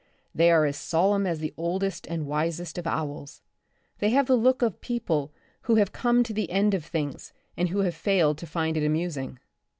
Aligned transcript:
They 0.33 0.49
are 0.49 0.65
as 0.65 0.77
solemn 0.77 1.27
as 1.27 1.37
the 1.37 1.53
oldest 1.57 2.07
and 2.07 2.25
wisest 2.25 2.79
of 2.79 2.87
owls. 2.87 3.43
They 3.99 4.09
have 4.09 4.25
the 4.25 4.35
look 4.35 4.63
of 4.63 4.81
people 4.81 5.31
who 5.65 5.75
have 5.75 5.91
come 5.91 6.23
to 6.23 6.33
the 6.33 6.49
end 6.49 6.73
of 6.73 6.83
things 6.83 7.33
and 7.55 7.69
who 7.69 7.81
have 7.81 7.93
failed 7.93 8.39
to 8.39 8.47
find 8.47 8.75
it 8.77 8.83
amusing. 8.83 9.37